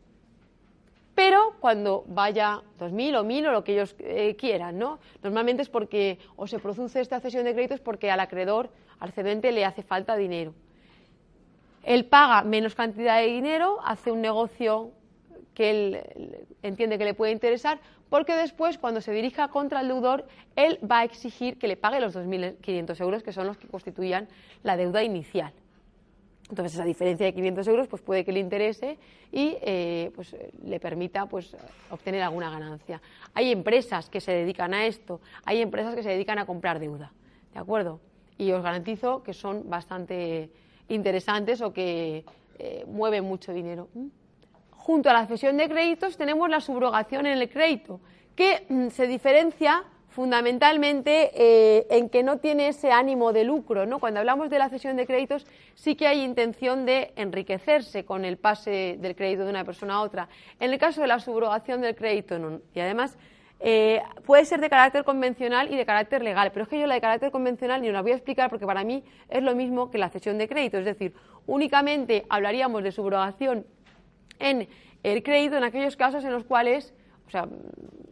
Pero 1.15 1.55
cuando 1.61 2.03
vaya 2.07 2.61
2.000 2.77 3.15
o 3.17 3.23
1.000 3.23 3.47
o 3.47 3.51
lo 3.53 3.63
que 3.63 3.73
ellos 3.73 3.95
eh, 3.99 4.35
quieran, 4.35 4.77
¿no? 4.77 4.99
Normalmente 5.23 5.63
es 5.63 5.69
porque 5.69 6.19
o 6.35 6.45
se 6.45 6.59
produce 6.59 6.99
esta 6.99 7.21
cesión 7.21 7.45
de 7.45 7.53
créditos 7.53 7.79
porque 7.79 8.11
al 8.11 8.19
acreedor, 8.19 8.69
al 8.99 9.13
cedente, 9.13 9.53
le 9.53 9.63
hace 9.63 9.81
falta 9.81 10.17
dinero. 10.17 10.53
Él 11.83 12.05
paga 12.05 12.43
menos 12.43 12.75
cantidad 12.75 13.21
de 13.21 13.27
dinero, 13.27 13.79
hace 13.85 14.11
un 14.11 14.21
negocio 14.21 14.91
que 15.53 15.69
él 15.69 16.45
entiende 16.63 16.97
que 16.97 17.05
le 17.05 17.13
puede 17.13 17.31
interesar, 17.31 17.79
porque 18.09 18.35
después, 18.35 18.77
cuando 18.77 18.99
se 18.99 19.13
dirija 19.13 19.47
contra 19.47 19.81
el 19.81 19.87
deudor, 19.87 20.27
él 20.55 20.79
va 20.89 20.99
a 20.99 21.03
exigir 21.05 21.57
que 21.57 21.67
le 21.67 21.77
pague 21.77 22.01
los 22.01 22.15
2.500 22.15 23.01
euros, 23.01 23.23
que 23.23 23.31
son 23.31 23.47
los 23.47 23.57
que 23.57 23.67
constituían 23.67 24.27
la 24.63 24.75
deuda 24.75 25.01
inicial. 25.03 25.53
Entonces, 26.49 26.75
esa 26.75 26.85
diferencia 26.85 27.25
de 27.25 27.33
500 27.33 27.67
euros 27.67 27.87
pues 27.87 28.01
puede 28.01 28.23
que 28.23 28.31
le 28.31 28.39
interese 28.39 28.97
y 29.31 29.57
eh, 29.61 30.11
pues, 30.15 30.35
le 30.63 30.79
permita 30.79 31.25
pues, 31.25 31.55
obtener 31.89 32.21
alguna 32.21 32.51
ganancia. 32.51 33.01
Hay 33.33 33.51
empresas 33.51 34.09
que 34.09 34.21
se 34.21 34.31
dedican 34.31 34.73
a 34.73 34.85
esto, 34.85 35.21
hay 35.43 35.61
empresas 35.61 35.95
que 35.95 36.03
se 36.03 36.09
dedican 36.09 36.37
a 36.37 36.45
comprar 36.45 36.79
deuda, 36.79 37.11
¿de 37.53 37.59
acuerdo? 37.59 37.99
Y 38.37 38.51
os 38.51 38.61
garantizo 38.61 39.23
que 39.23 39.33
son 39.33 39.69
bastante 39.69 40.51
interesantes 40.87 41.61
o 41.61 41.73
que 41.73 42.25
eh, 42.59 42.85
mueven 42.87 43.23
mucho 43.23 43.51
dinero. 43.51 43.87
Junto 44.71 45.09
a 45.09 45.13
la 45.13 45.25
cesión 45.25 45.57
de 45.57 45.67
créditos 45.67 46.15
tenemos 46.15 46.47
la 46.47 46.61
subrogación 46.61 47.25
en 47.25 47.39
el 47.39 47.49
crédito, 47.49 47.99
que 48.35 48.67
mm, 48.69 48.89
se 48.89 49.07
diferencia 49.07 49.83
fundamentalmente 50.15 51.31
eh, 51.35 51.87
en 51.89 52.07
que 52.07 52.23
no 52.23 52.37
tiene 52.37 52.69
ese 52.69 52.89
ánimo 52.89 53.33
de 53.33 53.43
lucro. 53.43 53.85
¿no? 53.85 53.99
Cuando 53.99 54.21
hablamos 54.21 54.49
de 54.49 54.59
la 54.59 54.69
cesión 54.69 54.95
de 54.95 55.05
créditos, 55.05 55.45
sí 55.73 55.95
que 55.97 56.07
hay 56.07 56.21
intención 56.21 56.85
de 56.85 57.11
enriquecerse 57.17 58.05
con 58.05 58.23
el 58.23 58.37
pase 58.37 58.95
del 58.97 59.13
crédito 59.13 59.43
de 59.43 59.49
una 59.49 59.65
persona 59.65 59.95
a 59.95 60.01
otra. 60.01 60.29
En 60.61 60.71
el 60.71 60.79
caso 60.79 61.01
de 61.01 61.07
la 61.07 61.19
subrogación 61.19 61.81
del 61.81 61.95
crédito. 61.95 62.61
Y 62.73 62.79
además, 62.79 63.17
eh, 63.59 64.01
puede 64.25 64.45
ser 64.45 64.61
de 64.61 64.69
carácter 64.69 65.03
convencional 65.03 65.69
y 65.69 65.75
de 65.75 65.85
carácter 65.85 66.23
legal, 66.23 66.49
pero 66.53 66.63
es 66.63 66.69
que 66.69 66.79
yo 66.79 66.87
la 66.87 66.95
de 66.95 67.01
carácter 67.01 67.31
convencional 67.31 67.81
ni 67.81 67.91
la 67.91 68.01
voy 68.01 68.13
a 68.13 68.15
explicar 68.15 68.49
porque 68.49 68.65
para 68.65 68.85
mí 68.85 69.03
es 69.27 69.43
lo 69.43 69.53
mismo 69.53 69.91
que 69.91 69.97
la 69.97 70.09
cesión 70.09 70.37
de 70.37 70.47
crédito, 70.47 70.77
es 70.77 70.85
decir, 70.85 71.13
únicamente 71.45 72.25
hablaríamos 72.29 72.83
de 72.83 72.91
subrogación 72.91 73.65
en 74.39 74.69
el 75.03 75.23
crédito 75.23 75.57
en 75.57 75.63
aquellos 75.63 75.97
casos 75.97 76.23
en 76.23 76.31
los 76.31 76.43
cuales, 76.43 76.93
o 77.27 77.31
sea, 77.31 77.47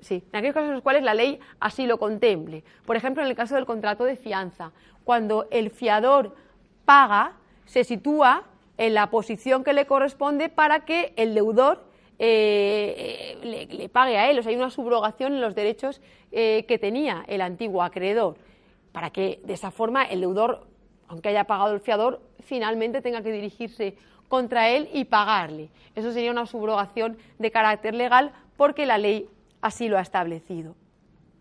sí, 0.04 0.24
en 0.32 0.38
aquellos 0.38 0.54
casos 0.54 0.70
en 0.70 0.76
los 0.76 0.84
cuales 0.84 1.04
la 1.04 1.14
ley 1.14 1.40
así 1.60 1.86
lo 1.86 1.98
contemple. 1.98 2.64
Por 2.86 2.96
ejemplo, 2.96 3.24
en 3.24 3.30
el 3.30 3.36
caso 3.36 3.56
del 3.56 3.66
contrato 3.66 4.04
de 4.04 4.16
fianza, 4.16 4.72
cuando 5.04 5.48
el 5.52 5.70
fiador 5.70 6.36
paga, 6.86 7.34
se 7.66 7.84
sitúa 7.84 8.44
en 8.78 8.94
la 8.94 9.10
posición 9.10 9.64
que 9.64 9.74
le 9.74 9.86
corresponde 9.86 10.50
para 10.50 10.86
que 10.86 11.14
el 11.16 11.34
deudor 11.34 11.84
eh, 12.20 13.68
le, 13.72 13.90
pague 13.90 14.18
a 14.18 14.30
él. 14.30 14.40
O 14.40 14.44
sea, 14.44 14.52
hay 14.52 14.56
una 14.56 14.70
subrogación 14.70 15.34
en 15.34 15.42
los 15.42 15.56
derechos 15.56 16.02
eh, 16.32 16.66
que 16.68 16.78
tenía 16.78 17.24
el 17.28 17.42
antiguo 17.42 17.84
acreedor, 17.84 18.38
para 18.92 19.10
que 19.10 19.40
de 19.44 19.54
esa 19.54 19.72
forma 19.72 20.04
el 20.04 20.22
deudor, 20.22 20.66
aunque 21.08 21.30
haya 21.30 21.46
pagado 21.46 21.74
el 21.74 21.80
fiador, 21.80 22.22
finalmente 22.40 23.02
tenga 23.02 23.22
que 23.22 23.32
dirigirse 23.32 23.96
contra 24.28 24.70
él 24.70 24.90
y 24.94 25.06
pagarle. 25.06 25.70
Eso 25.96 26.12
sería 26.12 26.32
una 26.32 26.46
subrogación 26.46 27.18
de 27.40 27.52
carácter 27.52 27.94
legal 27.94 28.32
porque 28.58 28.86
la 28.86 28.98
ley 28.98 29.30
así 29.64 29.90
lo 29.90 29.98
ha 29.98 30.02
establecido. 30.02 30.76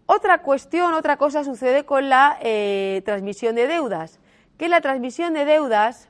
Otra 0.07 0.39
cuestión, 0.39 0.95
otra 0.95 1.19
cosa 1.19 1.45
sucede 1.45 1.85
con 1.85 2.09
la 2.09 2.39
eh, 2.41 3.03
transmisión 3.05 3.55
de 3.55 3.67
deudas, 3.67 4.19
que 4.57 4.69
la 4.69 4.81
transmisión 4.81 5.35
de 5.35 5.45
deudas 5.45 6.09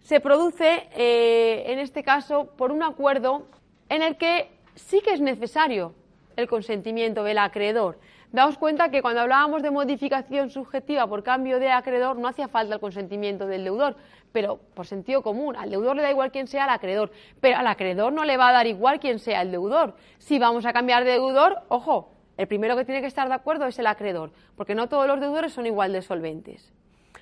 se 0.00 0.18
produce, 0.18 0.88
en 0.96 1.78
este 1.78 2.02
caso, 2.02 2.46
por 2.56 2.72
un 2.72 2.82
acuerdo 2.82 3.46
en 3.88 4.02
el 4.02 4.16
que 4.16 4.50
sí 4.74 5.00
que 5.00 5.12
es 5.12 5.20
necesario 5.20 5.94
el 6.36 6.48
consentimiento 6.48 7.22
del 7.22 7.38
acreedor. 7.38 7.98
Daos 8.32 8.56
cuenta 8.56 8.90
que 8.90 9.02
cuando 9.02 9.20
hablábamos 9.20 9.62
de 9.62 9.70
modificación 9.70 10.48
subjetiva 10.48 11.06
por 11.06 11.22
cambio 11.22 11.58
de 11.58 11.70
acreedor 11.70 12.16
no 12.16 12.28
hacía 12.28 12.48
falta 12.48 12.74
el 12.74 12.80
consentimiento 12.80 13.46
del 13.46 13.64
deudor, 13.64 13.96
pero 14.32 14.58
por 14.74 14.86
sentido 14.86 15.22
común, 15.22 15.56
al 15.56 15.70
deudor 15.70 15.96
le 15.96 16.02
da 16.02 16.10
igual 16.10 16.32
quién 16.32 16.46
sea 16.46 16.64
el 16.64 16.70
acreedor, 16.70 17.12
pero 17.40 17.58
al 17.58 17.66
acreedor 17.66 18.12
no 18.12 18.24
le 18.24 18.36
va 18.36 18.48
a 18.48 18.52
dar 18.52 18.66
igual 18.66 19.00
quién 19.00 19.18
sea 19.18 19.42
el 19.42 19.50
deudor. 19.50 19.94
Si 20.18 20.38
vamos 20.38 20.66
a 20.66 20.72
cambiar 20.72 21.04
de 21.04 21.12
deudor, 21.12 21.62
ojo, 21.68 22.10
el 22.36 22.46
primero 22.48 22.76
que 22.76 22.84
tiene 22.84 23.00
que 23.00 23.06
estar 23.06 23.28
de 23.28 23.34
acuerdo 23.34 23.66
es 23.66 23.78
el 23.78 23.86
acreedor, 23.86 24.32
porque 24.56 24.74
no 24.74 24.88
todos 24.88 25.06
los 25.06 25.20
deudores 25.20 25.52
son 25.52 25.66
igual 25.66 25.92
de 25.92 26.02
solventes. 26.02 26.72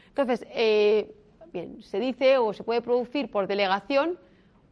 Entonces, 0.08 0.46
eh, 0.50 1.12
bien, 1.52 1.82
se 1.82 1.98
dice 1.98 2.38
o 2.38 2.52
se 2.52 2.64
puede 2.64 2.80
producir 2.80 3.30
por 3.30 3.46
delegación 3.46 4.18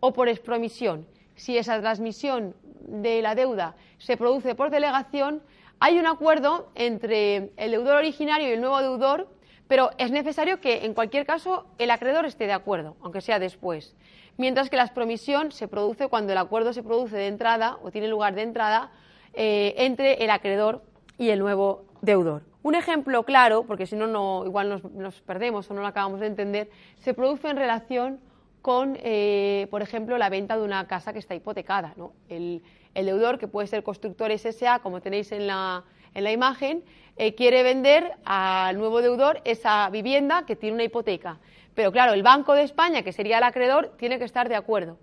o 0.01 0.13
por 0.13 0.29
expromisión 0.29 1.07
si 1.39 1.57
esa 1.57 1.81
transmisión 1.81 2.55
de 2.81 3.23
la 3.23 3.35
deuda 3.35 3.77
se 3.99 4.17
produce 4.17 4.55
por 4.55 4.71
delegación, 4.71 5.41
hay 5.79 5.99
un 5.99 6.07
acuerdo 6.07 6.71
entre 6.75 7.53
el 7.57 7.71
deudor 7.71 7.97
originario 7.97 8.49
y 8.49 8.53
el 8.53 8.61
nuevo 8.61 8.81
deudor, 8.81 9.29
pero 9.69 9.91
es 9.99 10.11
necesario 10.11 10.61
que 10.61 10.87
en 10.87 10.95
cualquier 10.95 11.27
caso 11.27 11.67
el 11.79 11.91
acreedor 11.91 12.25
esté 12.25 12.47
de 12.47 12.55
acuerdo, 12.55 12.97
aunque 13.03 13.21
sea 13.21 13.39
después. 13.39 13.95
Mientras 14.39 14.71
que 14.71 14.77
la 14.77 14.85
expromisión 14.85 15.53
se 15.53 15.69
produce 15.69 16.09
cuando 16.09 16.33
el 16.33 16.39
acuerdo 16.39 16.73
se 16.73 16.83
produce 16.83 17.17
de 17.17 17.27
entrada 17.27 17.79
o 17.83 17.91
tiene 17.91 18.09
lugar 18.09 18.35
de 18.35 18.43
entrada 18.43 18.91
eh, 19.35 19.75
entre 19.79 20.25
el 20.25 20.31
acreedor 20.31 20.83
y 21.19 21.31
el 21.31 21.39
nuevo 21.39 21.85
deudor. 22.01 22.43
Un 22.63 22.75
ejemplo 22.75 23.25
claro, 23.25 23.65
porque 23.65 23.87
si 23.87 23.97
no, 23.97 24.45
igual 24.45 24.83
nos, 24.95 25.21
perdemos 25.21 25.71
o 25.71 25.75
no 25.75 25.83
lo 25.83 25.87
acabamos 25.87 26.21
de 26.21 26.27
entender, 26.27 26.71
se 26.99 27.15
produce 27.15 27.49
en 27.49 27.57
relación 27.57 28.21
con, 28.63 28.99
eh, 29.01 29.69
por 29.71 29.83
ejemplo, 29.83 30.19
la 30.19 30.29
venta 30.29 30.57
de 30.57 30.63
una 30.65 30.87
casa 30.87 31.13
que 31.13 31.19
está 31.19 31.35
hipotecada. 31.35 31.95
El, 32.29 32.63
deudor, 32.95 33.39
que 33.39 33.49
puede 33.49 33.69
ser 33.69 33.83
Constructores 33.83 34.45
S.A., 34.45 34.81
como 34.81 35.01
tenéis 35.01 35.31
en 35.33 35.47
la, 35.47 35.85
en 36.15 36.25
la 36.25 36.33
imagen, 36.33 36.85
eh, 37.17 37.35
quiere 37.35 37.63
vender 37.63 38.13
al 38.25 38.79
nuevo 38.79 39.03
deudor 39.03 39.41
esa 39.45 39.91
vivienda 39.91 40.45
que 40.47 40.57
tiene 40.57 40.75
una 40.75 40.85
hipoteca. 40.85 41.39
Pero 41.75 41.93
claro, 41.93 42.13
el 42.13 42.23
Banco 42.23 42.55
de 42.55 42.63
España, 42.63 43.03
que 43.03 43.13
sería 43.13 43.39
el 43.39 43.45
acreedor, 43.45 43.95
tiene 43.99 44.19
que 44.19 44.25
estar 44.25 44.49
de 44.49 44.57
acuerdo. 44.57 44.99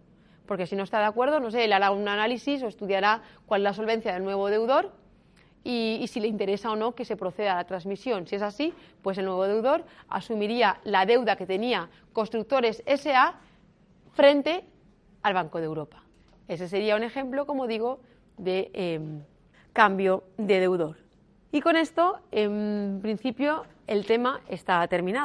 Porque 0.46 0.68
si 0.68 0.76
no 0.76 0.84
está 0.84 1.00
de 1.00 1.06
acuerdo, 1.06 1.40
no 1.40 1.52
sé, 1.52 1.66
él 1.66 1.74
hará 1.74 1.92
un 1.92 2.08
análisis 2.08 2.62
o 2.64 2.68
estudiará 2.68 3.22
cuál 3.46 3.62
es 3.62 3.64
la 3.64 3.74
solvencia 3.74 4.14
del 4.14 4.24
nuevo 4.24 4.50
deudor 4.50 4.92
y, 5.64 6.06
si 6.08 6.20
le 6.20 6.28
interesa 6.28 6.72
o 6.72 6.76
no 6.76 6.94
que 6.94 7.04
se 7.04 7.18
proceda 7.18 7.54
a 7.54 7.56
la 7.56 7.64
transmisión. 7.66 8.28
Si 8.28 8.36
es 8.36 8.44
así, 8.44 8.74
pues 9.02 9.18
el 9.18 9.26
nuevo 9.26 9.48
deudor 9.48 9.84
asumiría 10.08 10.80
la 10.84 11.06
deuda 11.06 11.36
que 11.36 11.48
tenía 11.48 11.90
Constructores 12.14 12.84
SA 12.86 13.40
frente 14.14 14.64
al 15.24 15.34
Banco 15.34 15.58
de 15.60 15.66
Europa. 15.66 16.04
Ese 16.48 16.68
sería 16.68 16.96
un 16.96 17.04
ejemplo, 17.04 17.48
como 17.48 17.66
digo, 17.66 18.00
de 18.38 18.70
em, 18.74 19.24
cambio 19.76 20.24
de 20.38 20.62
deudor. 20.62 20.96
Y 21.52 21.60
con 21.60 21.76
esto, 21.76 22.20
en 22.32 23.00
principio, 23.02 23.66
el 23.88 24.06
tema 24.06 24.40
está 24.48 24.88
terminado. 24.88 25.24